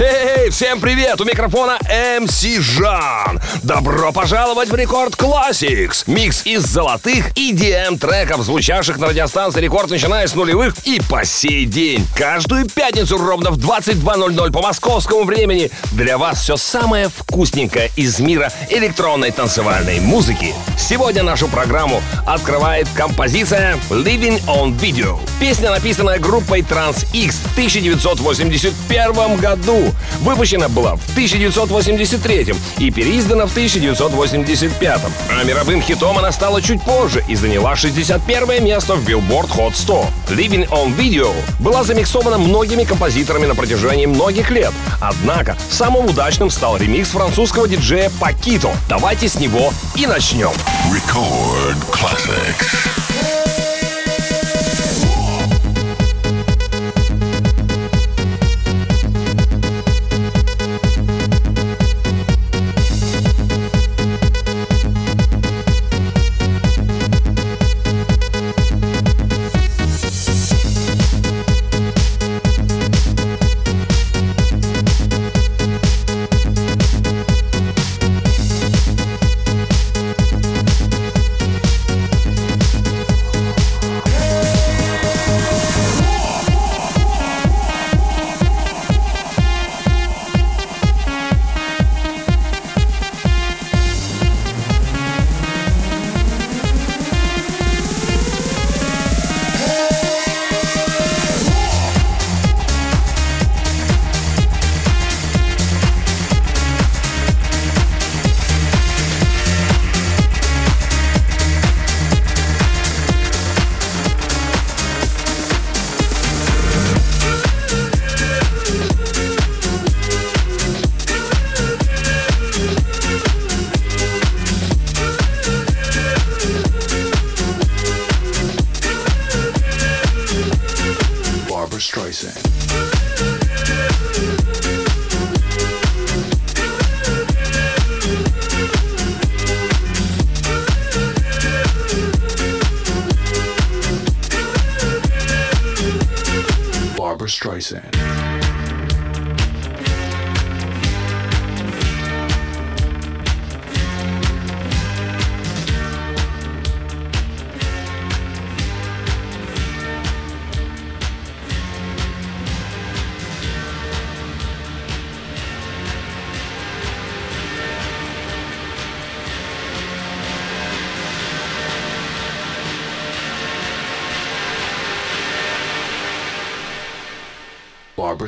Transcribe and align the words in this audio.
Эй, 0.00 0.48
всем 0.50 0.80
привет! 0.80 1.20
У 1.20 1.24
микрофона 1.24 1.76
MC 2.20 2.44
Жан. 2.60 3.40
Добро 3.64 4.12
пожаловать 4.12 4.68
в 4.68 4.74
Record 4.76 5.14
Classics. 5.14 6.04
Микс 6.06 6.46
из 6.46 6.62
золотых 6.62 7.32
EDM 7.32 7.98
треков, 7.98 8.42
звучавших 8.42 8.98
на 8.98 9.08
радиостанции 9.08 9.60
Рекорд, 9.60 9.90
начиная 9.90 10.28
с 10.28 10.36
нулевых 10.36 10.76
и 10.84 11.00
по 11.10 11.24
сей 11.24 11.66
день. 11.66 12.06
Каждую 12.14 12.68
пятницу 12.70 13.18
ровно 13.18 13.50
в 13.50 13.58
22.00 13.58 14.52
по 14.52 14.62
московскому 14.62 15.24
времени 15.24 15.72
для 15.90 16.16
вас 16.16 16.42
все 16.42 16.56
самое 16.56 17.08
вкусненькое 17.08 17.90
из 17.96 18.20
мира 18.20 18.52
электронной 18.70 19.32
танцевальной 19.32 19.98
музыки. 19.98 20.54
Сегодня 20.78 21.24
нашу 21.24 21.48
программу 21.48 22.00
открывает 22.24 22.86
композиция 22.94 23.76
Living 23.90 24.40
on 24.46 24.78
Video. 24.78 25.18
Песня, 25.40 25.70
написанная 25.70 26.20
группой 26.20 26.60
Trans 26.60 27.04
X 27.12 27.40
в 27.40 27.52
1981 27.54 29.36
году. 29.38 29.87
Выпущена 30.20 30.68
была 30.68 30.96
в 30.96 31.10
1983 31.10 32.54
и 32.78 32.90
переиздана 32.90 33.46
в 33.46 33.50
1985. 33.50 35.00
А 35.30 35.44
мировым 35.44 35.82
хитом 35.82 36.18
она 36.18 36.32
стала 36.32 36.62
чуть 36.62 36.82
позже 36.82 37.24
и 37.28 37.34
заняла 37.34 37.76
61 37.76 38.64
место 38.64 38.94
в 38.94 39.08
Billboard 39.08 39.50
Hot 39.56 39.74
100. 39.74 40.06
Living 40.30 40.68
on 40.68 40.96
Video 40.96 41.32
была 41.58 41.84
замиксована 41.84 42.38
многими 42.38 42.84
композиторами 42.84 43.46
на 43.46 43.54
протяжении 43.54 44.06
многих 44.06 44.50
лет. 44.50 44.72
Однако 45.00 45.56
самым 45.70 46.06
удачным 46.06 46.50
стал 46.50 46.76
ремикс 46.76 47.10
французского 47.10 47.68
диджея 47.68 48.10
Пакито. 48.20 48.70
Давайте 48.88 49.28
с 49.28 49.36
него 49.36 49.72
и 49.96 50.06
начнем. 50.06 50.52
Record 50.90 51.76
Classics. 51.90 53.47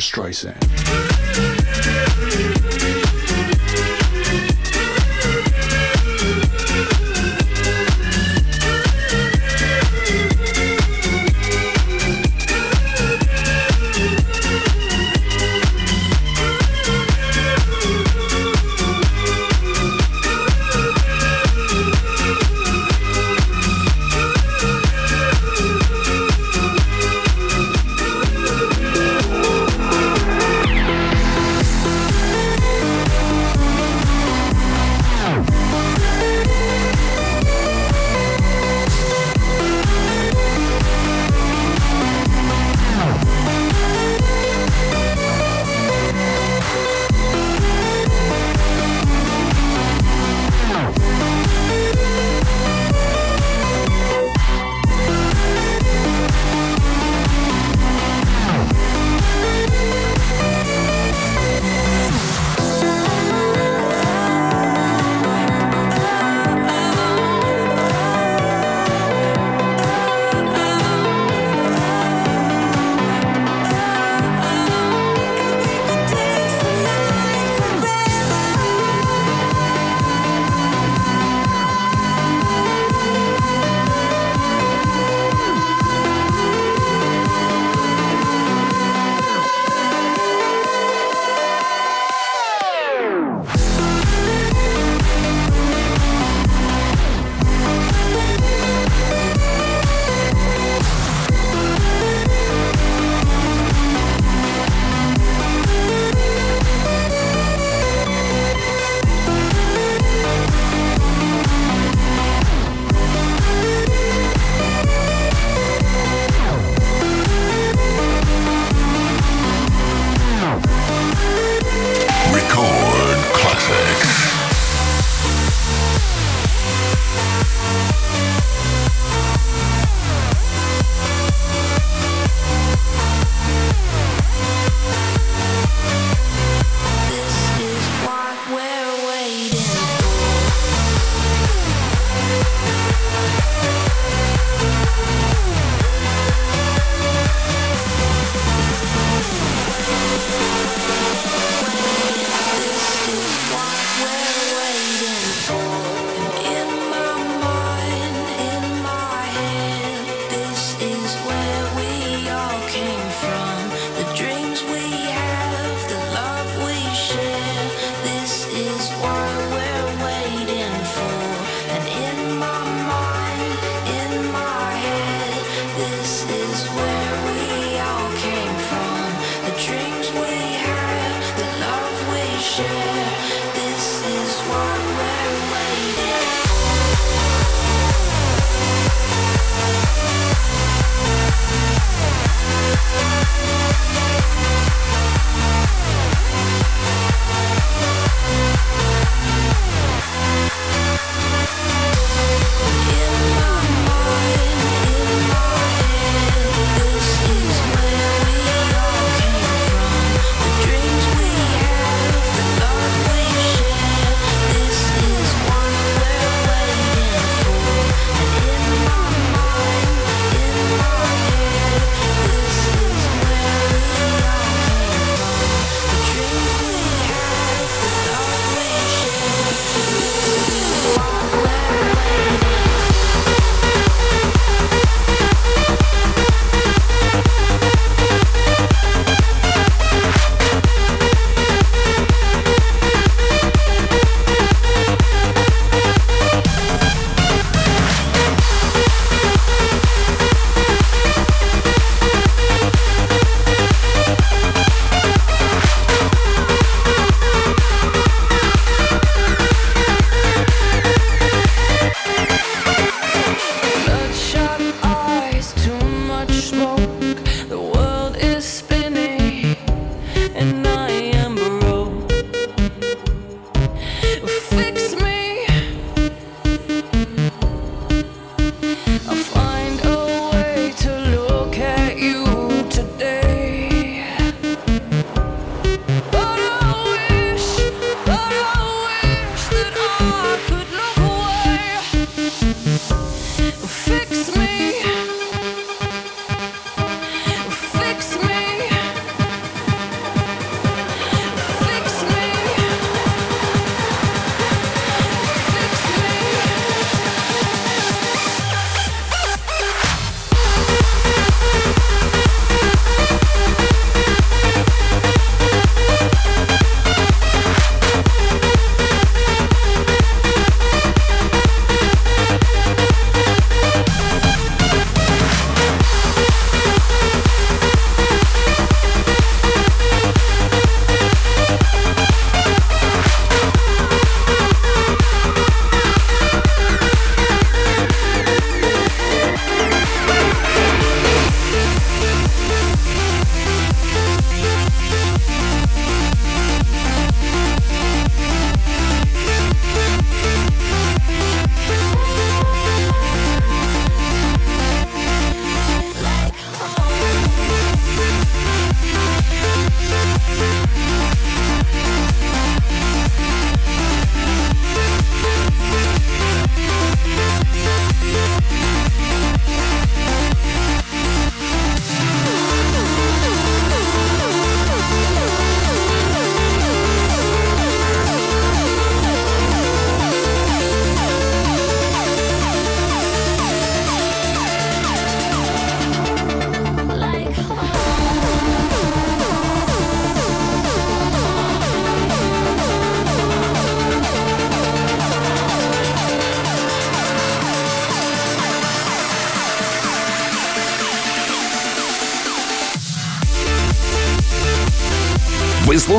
Streisand. 0.00 0.56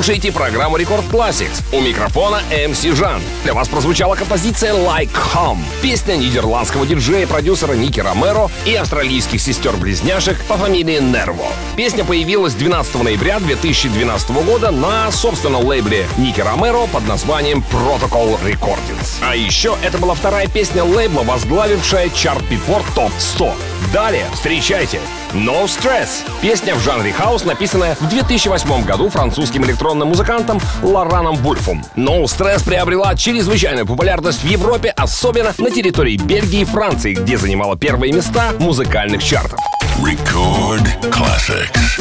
Слушаете 0.01 0.31
программу 0.31 0.77
Рекорд 0.77 1.05
Classics. 1.12 1.62
У 1.72 1.79
микрофона 1.79 2.41
MC 2.50 2.96
Жан. 2.96 3.22
Для 3.43 3.53
вас 3.53 3.67
прозвучала 3.67 4.15
композиция 4.15 4.74
Like 4.74 5.12
Home. 5.36 5.60
Песня 5.84 6.15
нидерландского 6.15 6.88
диджея, 6.88 7.27
продюсера 7.27 7.74
Ники 7.74 8.00
Ромеро 8.00 8.50
и 8.65 8.74
австралийских 8.74 9.39
сестер-близняшек 9.39 10.39
по 10.46 10.58
фамилии 10.58 10.98
Нерво. 11.00 11.46
Песня 11.77 12.03
появилась 12.03 12.55
12 12.55 13.03
ноября 13.03 13.39
2012 13.41 14.31
года 14.43 14.72
на 14.72 15.12
собственном 15.12 15.65
лейбле 15.65 16.08
Ники 16.17 16.41
Ромеро 16.41 16.88
под 16.88 17.08
названием 17.08 17.63
Protocol 17.72 18.39
Recordings. 18.43 19.22
А 19.22 19.36
еще 19.36 19.77
это 19.84 20.00
была 20.00 20.15
вторая 20.15 20.48
песня 20.48 20.84
лейбла, 20.84 21.22
возглавившая 21.22 22.10
чарт 22.10 22.43
Битпорт 22.50 22.88
ТОП 22.96 23.12
100. 23.20 23.53
Далее 23.94 24.26
встречайте 24.34 25.00
No 25.34 25.66
Stress. 25.66 26.24
Песня 26.42 26.76
в 26.76 26.84
жанре 26.84 27.12
хаус, 27.12 27.44
написанная 27.44 27.96
в 27.96 28.08
2008 28.10 28.86
году 28.86 29.10
французским 29.10 29.66
электронным 29.66 30.10
музыкантом 30.10 30.60
Лораном 30.82 31.36
Вульфом. 31.38 31.84
No 31.96 32.24
Stress 32.24 32.64
приобрела 32.64 33.16
чрезвычайную 33.16 33.86
популярность 33.86 34.44
в 34.44 34.48
Европе, 34.48 34.94
особенно 34.96 35.54
на 35.58 35.72
территории 35.72 36.18
Бельгии 36.18 36.62
и 36.62 36.66
Франции, 36.66 37.14
где 37.14 37.38
занимала 37.38 37.78
первые 37.78 38.14
места 38.14 38.52
музыкальных 38.60 39.24
чартов. 39.24 39.60
Record 40.00 40.88
Classics. 41.10 42.00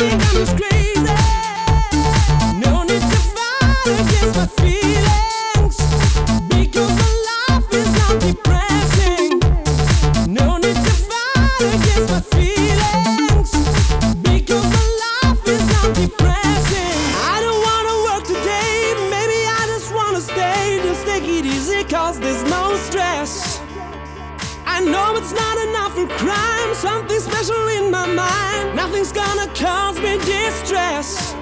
Something 26.80 27.20
special 27.20 27.68
in 27.68 27.90
my 27.90 28.06
mind. 28.06 28.74
Nothing's 28.74 29.12
gonna 29.12 29.46
cause 29.54 30.00
me 30.00 30.16
distress. 30.18 31.39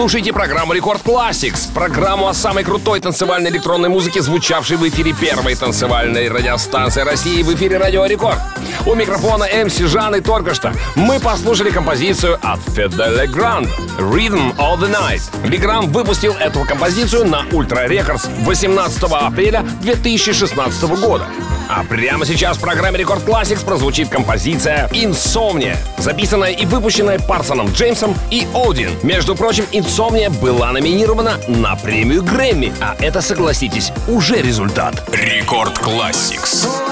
слушаете 0.00 0.32
программу 0.32 0.72
Record 0.72 1.02
Classics, 1.02 1.70
программу 1.74 2.26
о 2.26 2.32
самой 2.32 2.64
крутой 2.64 3.00
танцевальной 3.00 3.50
электронной 3.50 3.90
музыке, 3.90 4.22
звучавшей 4.22 4.78
в 4.78 4.88
эфире 4.88 5.12
первой 5.12 5.54
танцевальной 5.54 6.30
радиостанции 6.30 7.02
России 7.02 7.42
в 7.42 7.54
эфире 7.54 7.76
Радио 7.76 8.06
Рекорд. 8.06 8.38
У 8.86 8.94
микрофона 8.94 9.44
MC 9.62 9.76
Жан 9.76 10.14
и 10.14 10.22
только 10.22 10.54
что 10.54 10.72
мы 10.94 11.20
послушали 11.20 11.68
композицию 11.68 12.38
от 12.40 12.60
Fedde 12.74 13.11
Le 13.11 13.26
Grand 13.26 13.68
«Rhythm 13.98 14.56
of 14.56 14.80
the 14.80 14.90
Night». 14.90 15.46
Le 15.46 15.59
Grand 15.59 15.92
выпустил 15.92 16.32
эту 16.32 16.64
композицию 16.64 17.26
на 17.26 17.44
Ultra 17.52 17.86
Records 17.86 18.24
18 18.44 19.02
апреля 19.02 19.66
2016 19.82 20.82
года. 20.98 21.26
А 21.72 21.84
прямо 21.84 22.26
сейчас 22.26 22.56
в 22.56 22.60
программе 22.60 22.98
Record 22.98 23.22
Classics 23.22 23.64
прозвучит 23.64 24.08
композиция 24.08 24.90
«Insomnia», 24.92 25.76
записанная 25.98 26.50
и 26.50 26.66
выпущенная 26.66 27.20
Парсоном 27.20 27.68
Джеймсом 27.70 28.16
и 28.32 28.48
Audien. 28.52 28.90
Между 29.04 29.36
прочим, 29.36 29.64
«Insomnia» 29.70 30.30
была 30.30 30.72
номинирована 30.72 31.38
на 31.46 31.76
премию 31.76 32.24
Грэмми, 32.24 32.72
а 32.80 32.96
это, 32.98 33.22
согласитесь, 33.22 33.92
уже 34.08 34.42
результат. 34.42 35.00
Record 35.12 35.78
Classics. 35.78 36.89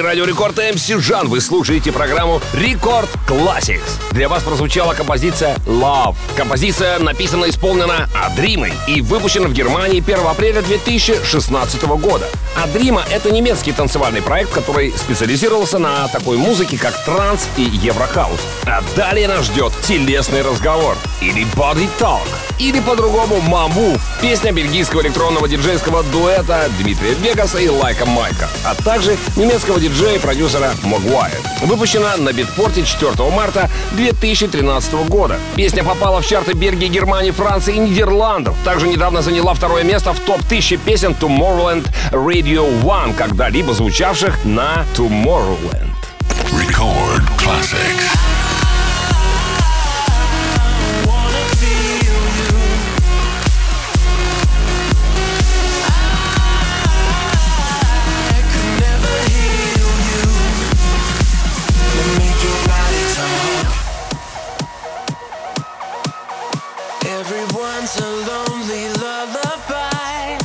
Студии 0.00 0.06
Радио 0.06 0.24
Рекорд 0.24 0.58
MC 0.58 0.86
Жан. 0.86 1.28
Вы 1.28 1.40
слушаете 1.40 1.92
программу 1.92 2.40
Record 2.54 3.08
Classics. 3.28 4.00
Для 4.12 4.28
вас 4.28 4.42
прозвучала 4.42 4.94
композиция 4.94 5.56
Love. 5.66 6.16
Композиция 6.36 6.98
написана 6.98 7.44
и 7.46 7.50
исполнена 7.50 8.08
Адримой 8.14 8.72
и 8.88 9.00
выпущена 9.00 9.48
в 9.48 9.52
Германии 9.52 10.00
1 10.00 10.26
апреля 10.26 10.62
2016 10.62 11.82
года. 11.82 12.26
Адрима— 12.56 13.04
это 13.10 13.30
немецкий 13.30 13.72
танцевальный 13.72 14.22
проект, 14.22 14.52
который 14.52 14.92
специализировался 14.92 15.78
на 15.78 16.08
такой 16.08 16.36
музыке, 16.36 16.78
как 16.78 16.94
транс 17.04 17.46
и 17.56 17.62
еврохаус. 17.62 18.40
А 18.66 18.82
далее 18.96 19.28
нас 19.28 19.46
ждет 19.46 19.72
телесный 19.82 20.42
разговор 20.42 20.96
или 21.20 21.46
body 21.54 21.88
talk, 21.98 22.26
или 22.60 22.78
по-другому 22.80 23.40
Mammoth, 23.40 23.96
песня 24.20 24.52
бельгийского 24.52 25.00
электронного 25.00 25.48
диджейского 25.48 26.02
дуэта 26.04 26.68
Дмитрия 26.78 27.14
Вегаса 27.14 27.58
и 27.58 27.68
Лайка 27.68 28.04
Майка, 28.04 28.48
а 28.64 28.74
также 28.74 29.16
немецкого 29.36 29.80
диджея 29.80 30.16
и 30.16 30.18
продюсера 30.18 30.72
Moguai. 30.82 31.38
Выпущена 31.62 32.16
на 32.18 32.32
Beatport 32.32 32.78
е 32.78 32.84
4 32.84 33.12
марта 33.30 33.70
2013 33.92 34.92
года. 35.08 35.38
Песня 35.56 35.82
попала 35.82 36.20
в 36.20 36.26
чарты 36.26 36.52
Бельгии, 36.52 36.88
Германии, 36.88 37.30
Франции 37.30 37.76
и 37.76 37.78
Нидерландов. 37.78 38.54
Также 38.64 38.88
недавно 38.88 39.22
заняла 39.22 39.54
второе 39.54 39.82
место 39.82 40.12
в 40.12 40.20
топ-1000 40.20 40.78
песен 40.84 41.16
Tomorrowland 41.18 41.86
Radio 42.12 42.68
One, 42.82 43.14
когда-либо 43.14 43.72
звучавших 43.72 44.44
на 44.44 44.84
Tomorrowland. 44.94 45.88
Record 46.52 47.22
finds 67.80 67.96
a 68.00 68.10
lonely 68.30 68.88
lullaby, 69.00 70.38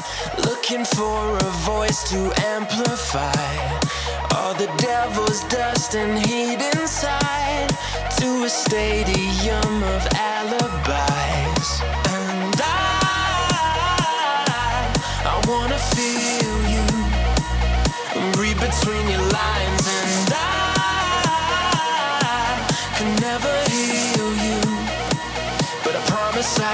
looking 0.46 0.86
for 0.86 1.38
a 1.38 1.52
voice 1.66 2.10
to 2.10 2.32
amplify 2.48 3.58
all 4.36 4.54
the 4.54 4.68
devil's 4.78 5.44
dust 5.46 5.96
and 5.96 6.18
heat 6.26 6.62
inside 6.76 7.70
to 8.18 8.44
a 8.46 8.50
stadium 8.50 9.84
of 9.84 10.08
alibis. 10.16 11.82
And 12.08 12.56
I, 12.64 13.84
I 15.26 15.42
wanna 15.46 15.80
feel 15.96 16.58
you, 16.74 16.86
read 18.42 18.58
between 18.60 19.10
your 19.10 19.22
lines 19.22 19.88
and 19.88 20.34
I. 20.34 20.55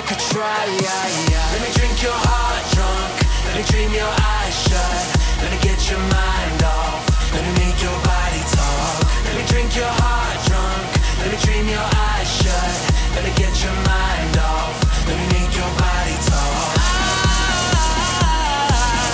Could 0.07 0.19
try. 0.33 0.65
Let 0.65 1.61
me 1.61 1.69
drink 1.73 2.01
your 2.03 2.11
heart 2.11 2.63
drunk. 2.73 3.15
Let 3.45 3.55
me 3.55 3.63
dream 3.63 3.91
your 3.93 4.09
eyes 4.09 4.55
shut. 4.67 5.05
Let 5.39 5.51
me 5.53 5.59
get 5.61 5.79
your 5.89 5.99
mind 5.99 6.63
off. 6.63 7.05
Let 7.31 7.43
me 7.45 7.51
make 7.63 7.79
your 7.79 7.95
body 8.03 8.43
talk. 8.51 9.07
Let 9.23 9.35
me 9.37 9.43
drink 9.47 9.75
your 9.75 9.87
heart 9.87 10.37
drunk. 10.49 10.89
Let 11.21 11.31
me 11.31 11.37
dream 11.45 11.69
your 11.69 11.87
eyes 12.11 12.27
shut. 12.27 12.75
Let 13.15 13.23
me 13.23 13.31
get 13.37 13.53
your 13.63 13.77
mind 13.87 14.35
off. 14.41 14.75
Let 15.07 15.15
me 15.15 15.27
make 15.37 15.53
your 15.55 15.71
body 15.79 16.17
talk. 16.27 16.75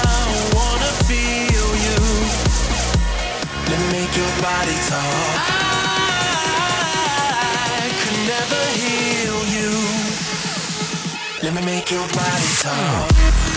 I 0.08 0.40
wanna 0.56 0.92
feel 1.06 1.70
you. 1.86 2.00
Let 3.70 3.78
me 3.82 3.88
make 3.92 4.14
your 4.18 4.32
body 4.42 4.78
talk. 4.90 5.57
make 11.62 11.90
your 11.92 12.08
body 12.10 12.48
talk. 12.62 13.57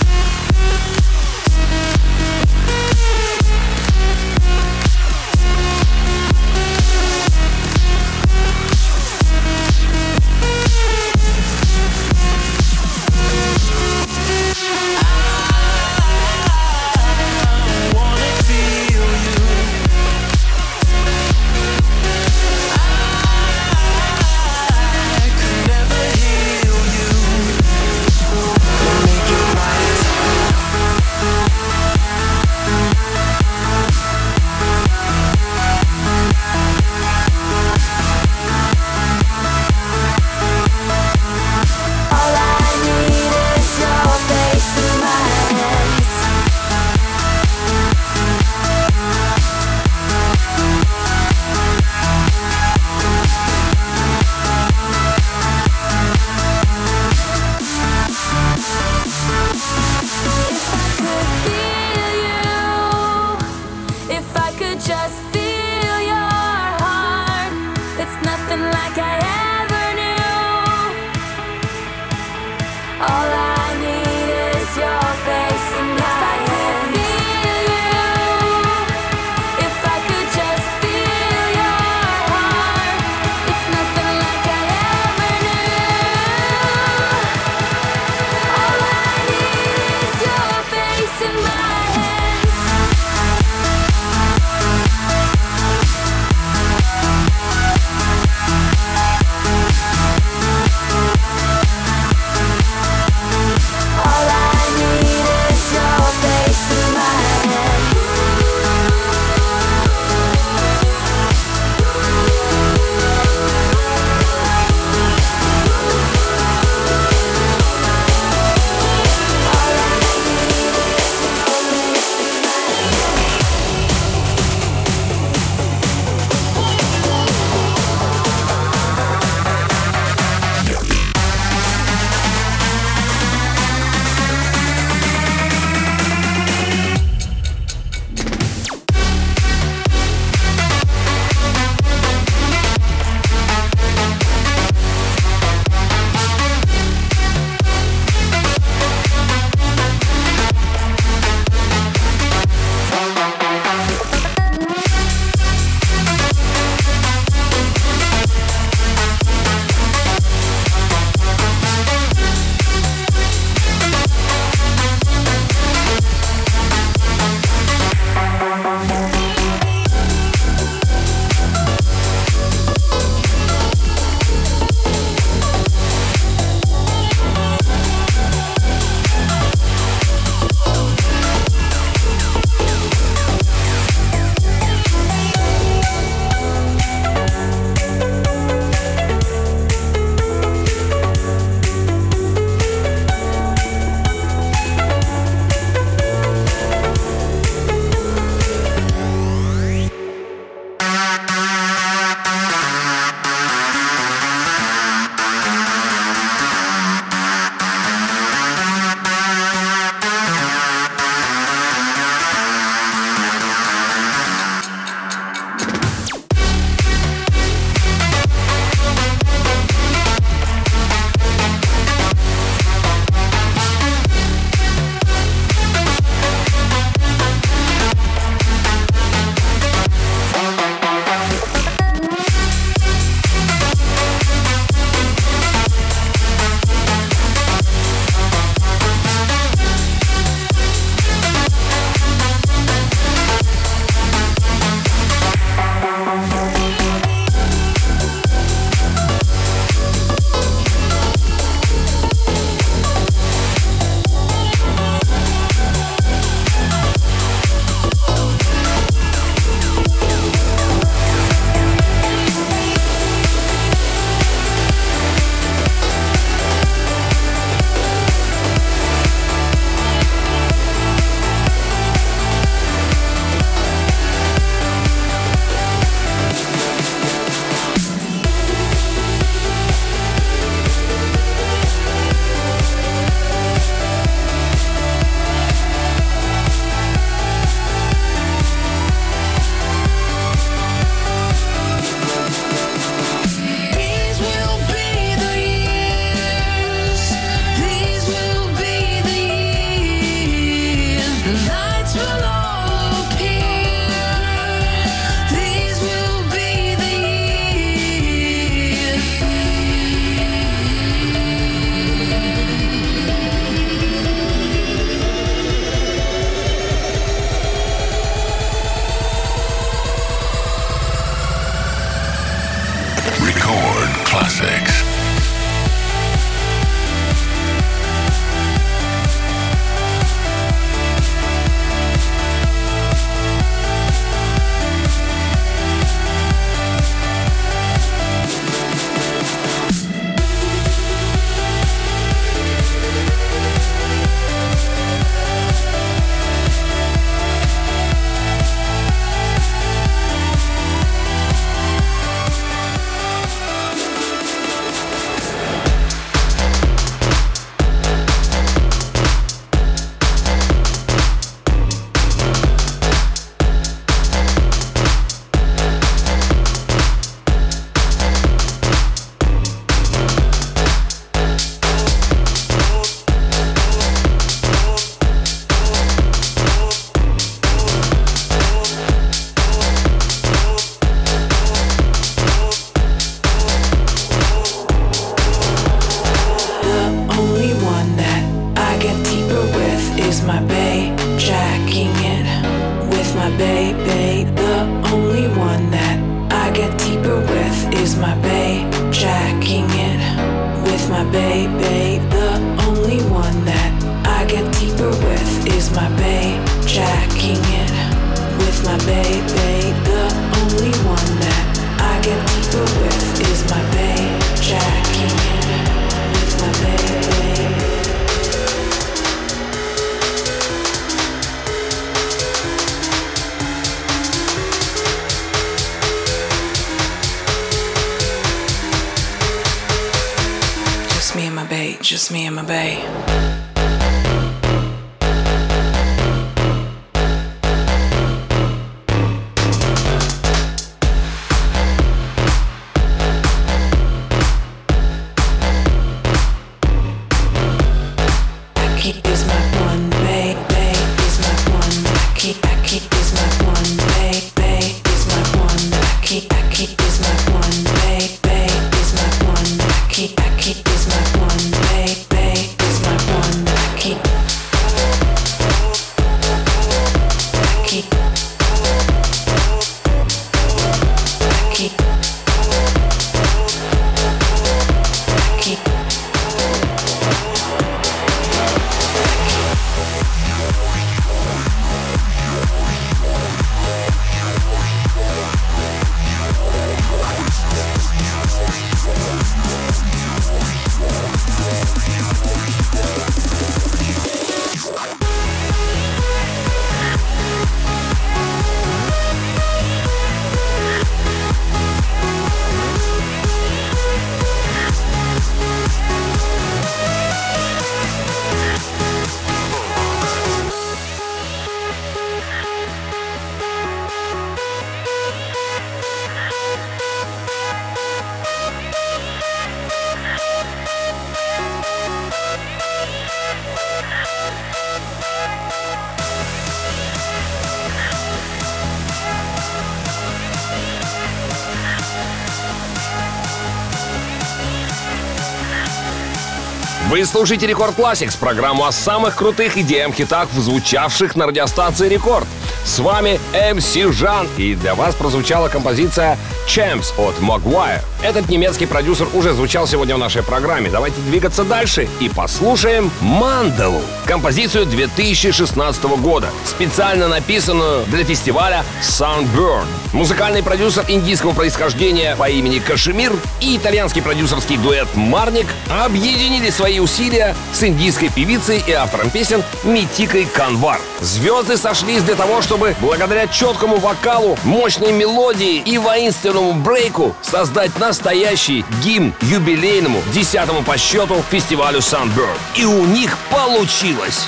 Вы 537.00 537.06
слушаете 537.06 537.46
Рекорд 537.46 537.78
Classics, 537.78 538.14
программу 538.18 538.66
о 538.66 538.72
самых 538.72 539.16
крутых 539.16 539.56
идеям 539.56 539.90
хитах, 539.90 540.28
звучавших 540.36 541.16
на 541.16 541.26
радиостанции 541.26 541.88
Рекорд. 541.88 542.26
С 542.62 542.78
вами 542.78 543.18
MC 543.32 543.90
Жан, 543.90 544.28
и 544.36 544.54
для 544.54 544.74
вас 544.74 544.94
прозвучала 544.94 545.48
композиция 545.48 546.18
Champs 546.46 546.92
от 546.98 547.14
Mogwire. 547.20 547.80
Этот 548.02 548.28
немецкий 548.28 548.66
продюсер 548.66 549.08
уже 549.14 549.32
звучал 549.32 549.66
сегодня 549.66 549.94
в 549.94 549.98
нашей 549.98 550.22
программе. 550.22 550.68
Давайте 550.68 551.00
двигаться 551.00 551.42
дальше 551.42 551.88
и 552.00 552.10
послушаем 552.10 552.90
Мандалу. 553.00 553.80
Композицию 554.04 554.66
2016 554.66 555.82
года, 556.02 556.28
специально 556.44 557.08
написанную 557.08 557.86
для 557.86 558.04
фестиваля 558.04 558.62
Sunburn. 558.82 559.64
Музыкальный 559.92 560.42
продюсер 560.42 560.84
индийского 560.86 561.32
происхождения 561.32 562.14
по 562.14 562.30
имени 562.30 562.60
Кашемир 562.60 563.12
и 563.40 563.56
итальянский 563.56 564.00
продюсерский 564.00 564.56
дуэт 564.56 564.86
Марник 564.94 565.48
объединили 565.68 566.48
свои 566.50 566.78
усилия 566.78 567.34
с 567.52 567.64
индийской 567.64 568.08
певицей 568.08 568.62
и 568.64 568.72
автором 568.72 569.10
песен 569.10 569.42
Митикой 569.64 570.26
Канвар. 570.26 570.80
Звезды 571.00 571.56
сошлись 571.56 572.02
для 572.02 572.14
того, 572.14 572.40
чтобы 572.40 572.76
благодаря 572.80 573.26
четкому 573.26 573.78
вокалу, 573.78 574.38
мощной 574.44 574.92
мелодии 574.92 575.56
и 575.56 575.76
воинственному 575.76 576.52
брейку 576.52 577.16
создать 577.20 577.76
настоящий 577.78 578.64
гимн 578.84 579.12
юбилейному, 579.22 580.02
десятому 580.14 580.62
по 580.62 580.78
счету 580.78 581.20
фестивалю 581.30 581.80
Sunburn. 581.80 582.36
И 582.54 582.64
у 582.64 582.84
них 582.86 583.18
получилось. 583.28 584.26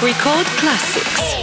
Record 0.00 0.46
Classics. 0.60 1.39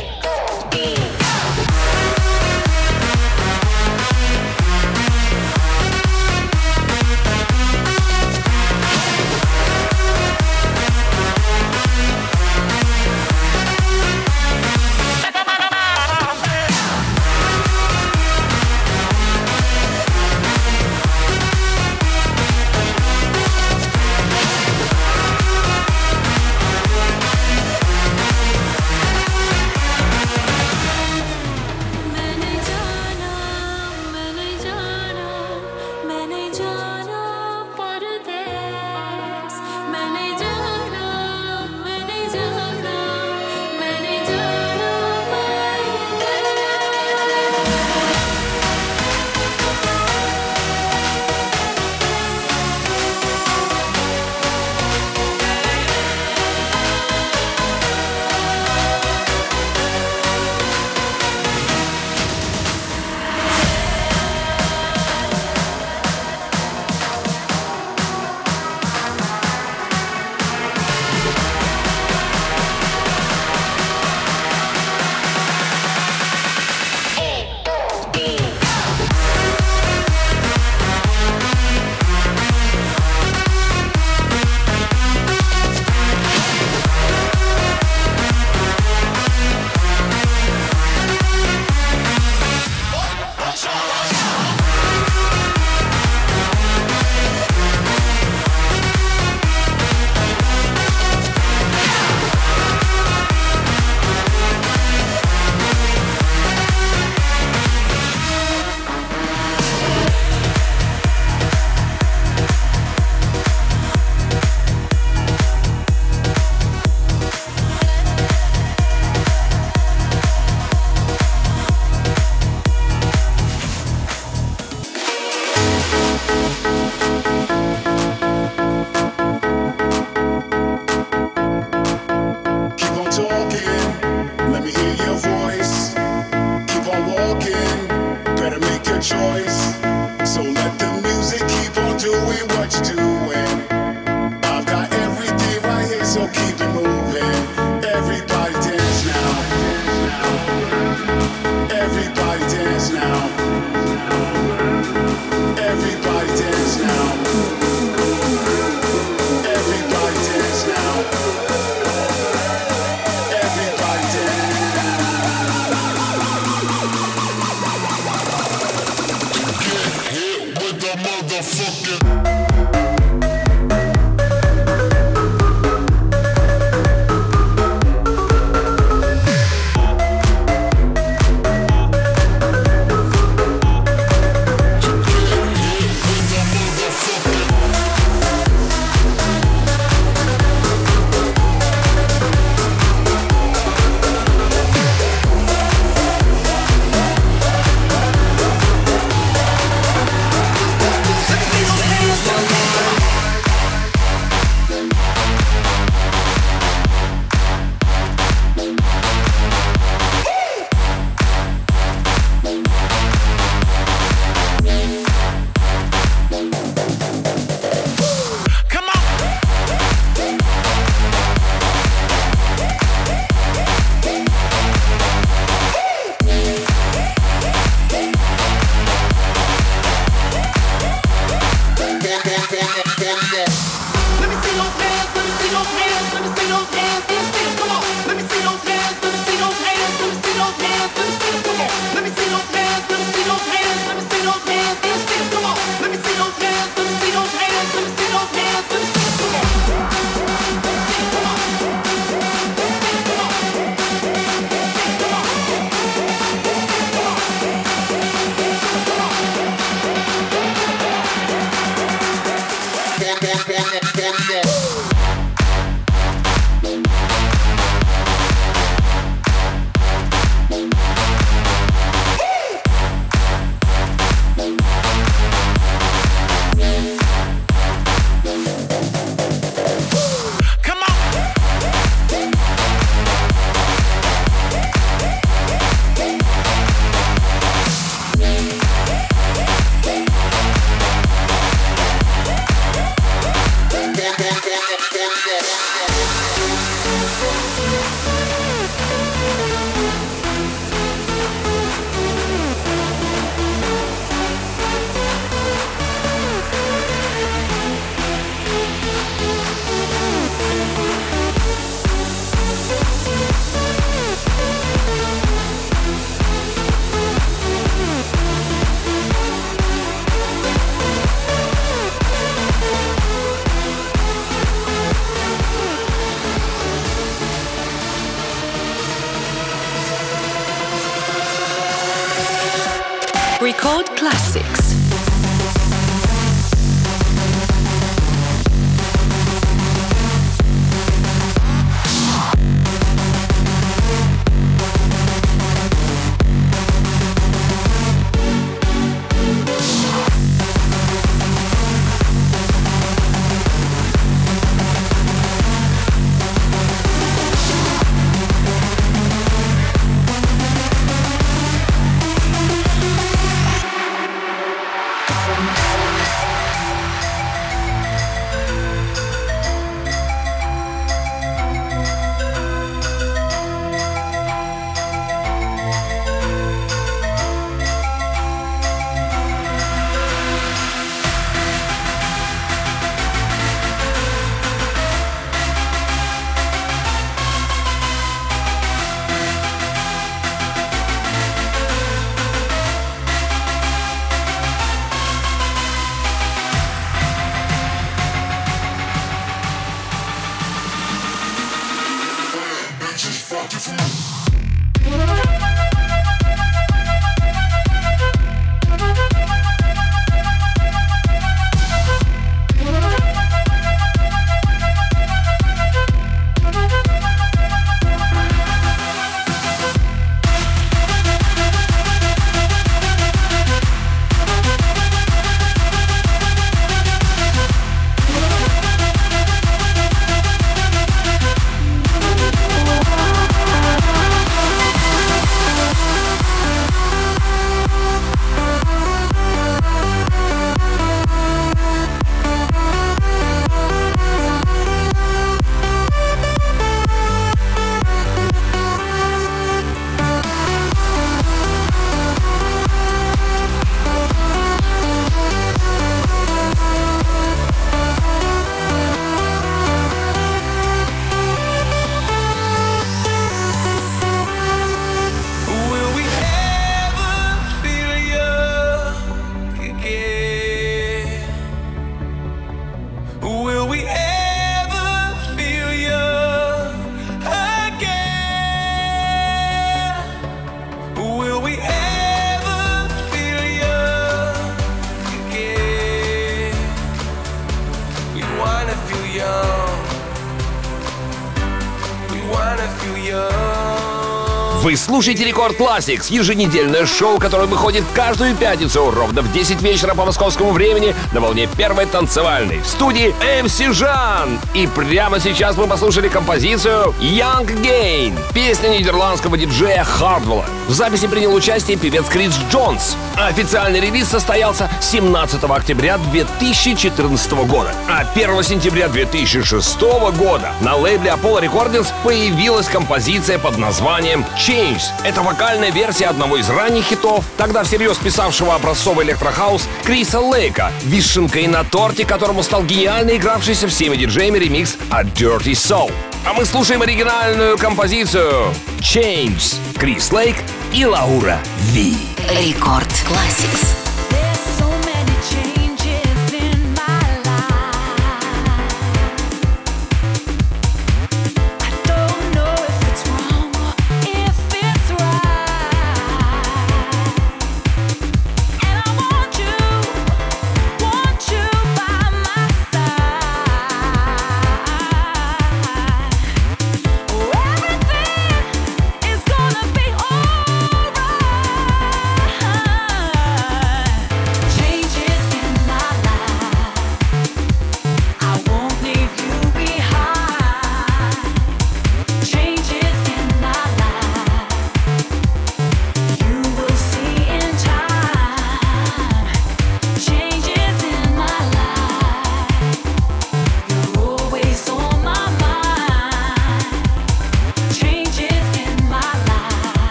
Вы 494.88 494.94
слушаете 494.94 495.26
Рекорд 495.26 495.60
Classics, 495.60 496.06
еженедельное 496.10 496.86
шоу, 496.86 497.20
которое 497.20 497.46
выходит 497.46 497.84
каждую 497.94 498.34
пятницу 498.36 498.90
ровно 498.90 499.22
в 499.22 499.32
10 499.34 499.62
вечера 499.62 499.94
по 499.94 500.06
московскому 500.06 500.52
времени 500.52 500.96
на 501.12 501.20
волне 501.20 501.50
первой 501.58 501.88
танцевальной. 501.88 502.60
В 502.60 502.66
студии 502.66 503.14
MC 503.42 503.74
Жан. 503.74 504.40
И 504.54 504.66
прямо 504.68 505.20
сейчас 505.20 505.58
мы 505.58 505.68
послушали 505.68 506.08
композицию 506.08 506.96
Young 507.02 507.48
Gain, 507.62 508.18
песня 508.34 508.70
нидерландского 508.70 509.38
диджея 509.38 509.84
Хардвелла. 509.84 510.46
В 510.68 510.74
записи 510.74 511.08
принял 511.08 511.34
участие 511.34 511.78
певец 511.78 512.06
Крис 512.10 512.34
Джонс. 512.52 512.98
Официальный 513.16 513.80
релиз 513.80 514.10
состоялся 514.10 514.70
17 514.82 515.42
октября 515.46 515.98
2014 515.98 517.32
года. 517.48 517.72
А 517.88 518.06
1 518.14 518.44
сентября 518.44 518.90
2006 518.90 519.82
года 520.18 520.52
на 520.60 520.76
лейбле 520.76 521.12
Apollo 521.12 521.50
Recordings 521.50 521.88
появилась 522.04 522.68
композиция 522.68 523.40
под 523.40 523.58
названием 523.58 524.26
Change. 524.38 524.82
Это 525.06 525.22
вокальная 525.22 525.72
версия 525.72 526.08
одного 526.08 526.36
из 526.36 526.50
ранних 526.50 526.84
хитов, 526.84 527.24
тогда 527.38 527.64
всерьез 527.64 527.98
писавшего 527.98 528.54
образцовый 528.54 529.06
электрохаус 529.06 529.70
Криса 529.86 530.20
Лейка, 530.20 530.74
вишенкой 530.84 531.48
на 531.48 531.64
торте, 531.64 532.04
которому 532.04 532.44
стал 532.44 532.64
гениально 532.64 533.16
игравшийся 533.16 533.70
всеми 533.70 533.96
диджеями 533.96 534.38
ремикс 534.38 534.76
от 534.90 535.08
Dirty 535.08 535.54
South. 535.54 535.94
А 536.26 536.34
мы 536.34 536.44
слушаем 536.44 536.82
оригинальную 536.82 537.58
композицию 537.58 538.54
Change 538.80 539.56
Крис 539.80 540.12
Лейк 540.12 540.36
и 540.74 540.86
Laura 540.86 541.40
V. 541.74 541.96
Record 542.30 542.92
Classics. 543.08 543.77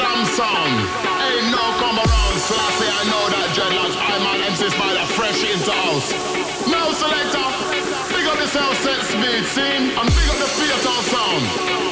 Amsterdam. 0.00 0.72
Ain't 1.20 1.52
no 1.52 1.64
come 1.76 1.98
around. 2.00 2.36
Slassy, 2.40 2.88
I 2.88 3.02
know 3.12 3.24
that 3.28 3.48
dreadlocks. 3.52 3.96
I'm 4.00 4.24
an 4.32 4.40
MC 4.48 4.70
Spider, 4.70 5.04
fresh 5.12 5.44
into 5.44 5.70
house. 5.70 6.08
Now 6.66 6.88
selector, 6.96 7.44
big 8.08 8.24
up 8.26 8.38
yourself, 8.40 8.72
set 8.80 9.04
speed, 9.04 9.44
scene, 9.52 9.92
and 9.92 10.08
big 10.16 10.28
up 10.32 10.38
the 10.40 10.48
theater 10.56 10.96
sound. 11.12 11.91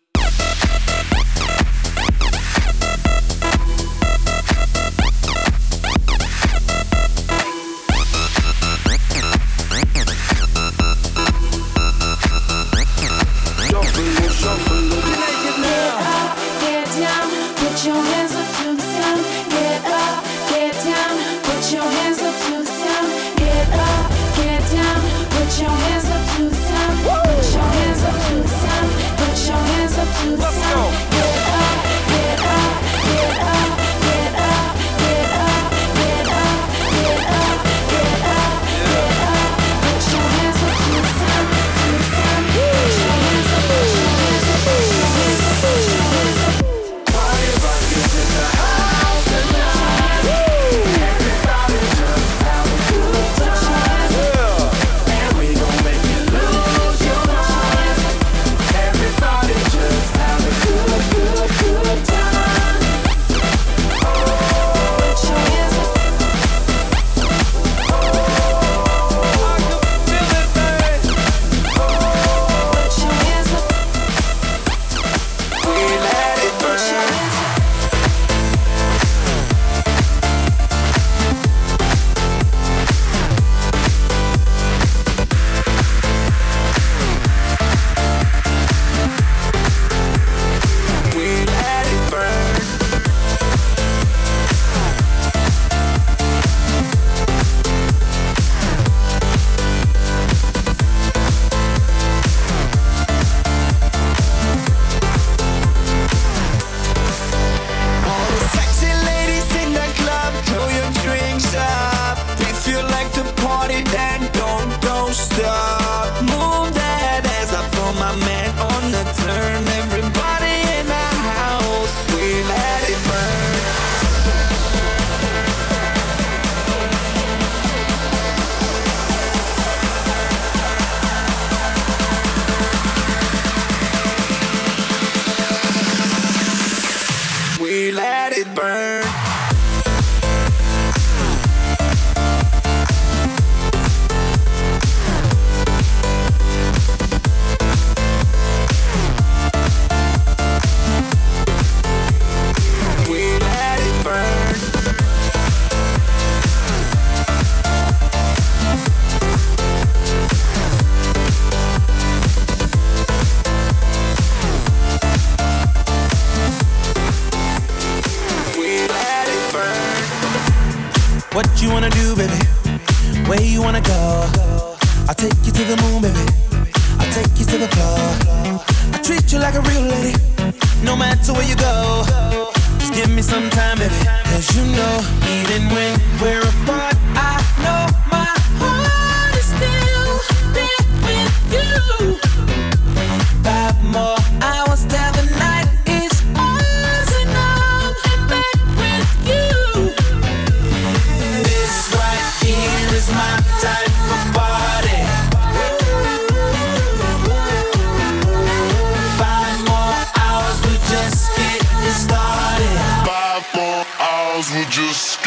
we're 214.49 214.65
just 214.65 215.19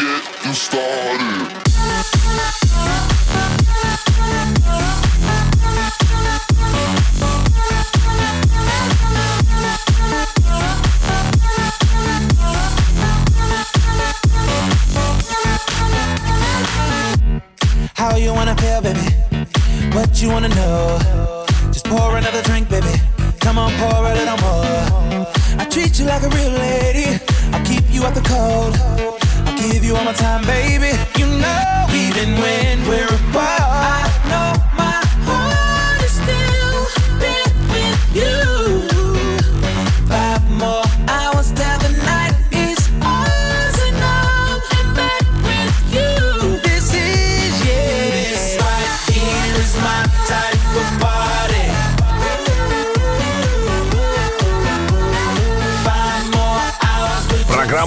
started. 0.52 0.74
How 17.94 18.16
you 18.16 18.32
wanna 18.32 18.56
feel, 18.56 18.80
baby? 18.82 18.98
What 19.94 20.20
you 20.20 20.30
wanna 20.30 20.48
know? 20.48 21.46
Just 21.70 21.84
pour 21.86 22.16
another 22.16 22.42
drink, 22.42 22.68
baby. 22.68 23.00
Come 23.38 23.58
on, 23.58 23.70
pour 23.74 24.06
a 24.10 24.14
little 24.14 24.38
more. 24.38 25.26
I 25.60 25.66
treat 25.70 26.00
you 26.00 26.06
like 26.06 26.22
a 26.22 26.28
real 26.30 26.50
lady. 26.50 27.33
You 27.94 28.02
out 28.02 28.12
the 28.12 28.22
cold. 28.22 28.74
I'll 29.46 29.56
give 29.56 29.84
you 29.84 29.94
all 29.94 30.04
my 30.04 30.12
time, 30.12 30.44
baby. 30.46 30.98
You 31.16 31.26
know, 31.26 31.86
even 31.94 32.34
when 32.42 32.82
we're 32.88 33.06
apart, 33.06 33.62
I 33.62 34.02
know 34.28 34.63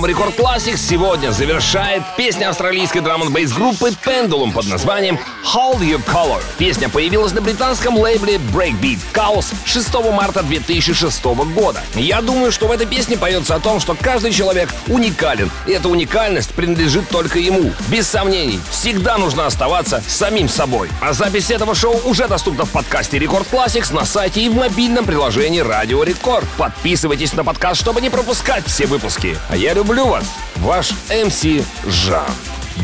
Record 0.08 0.40
Classix 0.40 0.78
сегодня 0.78 1.32
завершает 1.32 2.02
песня 2.16 2.48
австралийской 2.48 3.02
drum 3.02 3.22
and 3.24 3.34
bass 3.34 3.52
группы 3.52 3.90
Pendulum 4.06 4.54
под 4.54 4.68
названием 4.68 5.20
Hold 5.54 5.80
Your 5.82 6.02
Color. 6.02 6.42
Песня 6.58 6.88
появилась 6.88 7.34
на 7.34 7.42
британском 7.42 7.98
лейбле 7.98 8.36
Breakbeat 8.36 9.00
Chaos 9.14 9.54
6 9.66 9.94
марта 10.14 10.44
2006 10.44 11.26
года. 11.54 11.84
Я 11.94 12.22
думаю, 12.22 12.54
что 12.54 12.68
в 12.68 12.72
этой 12.72 12.88
песне 12.88 13.18
поется 13.18 13.56
о 13.56 13.60
том, 13.60 13.82
что 13.82 13.98
каждый 14.00 14.32
человек 14.32 14.70
уникален, 14.88 15.52
и 15.66 15.72
эта 15.72 15.90
уникальность 15.90 16.52
принадлежит 16.52 17.10
только 17.10 17.40
ему. 17.40 17.74
Без 17.90 18.08
сомнений, 18.08 18.62
всегда 18.70 19.18
нужно 19.18 19.46
оставаться 19.46 20.02
самим 20.08 20.48
собой. 20.48 20.90
А 21.02 21.12
запись 21.12 21.52
этого 21.52 21.76
шоу 21.76 22.00
уже 22.06 22.30
доступна 22.30 22.64
в 22.64 22.70
подкасте 22.70 23.20
Record 23.20 23.48
Classix 23.52 23.94
на 23.94 24.06
сайте 24.06 24.40
и 24.40 24.48
в 24.48 24.56
мобильном 24.56 25.04
приложении 25.04 25.60
Радио 25.60 26.02
Рекорд. 26.04 26.48
Подписывайтесь 26.58 27.34
на 27.34 27.44
подкаст, 27.44 27.82
чтобы 27.82 28.00
не 28.00 28.10
пропускать 28.10 28.66
все 28.68 28.86
выпуски. 28.86 29.38
А 29.50 29.58
я 29.58 29.74
люблю 29.74 29.97
вас, 30.06 30.26
ваш 30.58 30.92
МС 31.10 31.44
Жан. 31.86 32.26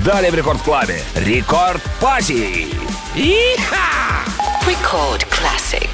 Далее 0.03 0.31
в 0.31 0.35
Рекорд 0.35 0.61
Клабе 0.61 1.03
Рекорд 1.15 1.81
Пати. 2.01 2.67
Иха! 3.15 4.23
Record 4.65 5.27
classics. 5.29 5.92